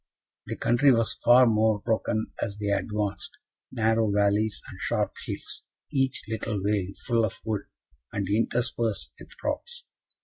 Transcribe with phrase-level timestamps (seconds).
[0.47, 3.37] The country was far more broken as they advanced
[3.71, 7.67] narrow valleys and sharp hills, each little vale full of wood,
[8.11, 9.83] and interspersed with rocks.